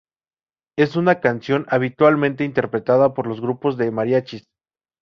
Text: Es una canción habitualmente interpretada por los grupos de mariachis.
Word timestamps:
Es 0.79 0.95
una 0.95 1.19
canción 1.19 1.67
habitualmente 1.69 2.43
interpretada 2.43 3.13
por 3.13 3.27
los 3.27 3.39
grupos 3.39 3.77
de 3.77 3.91
mariachis. 3.91 4.47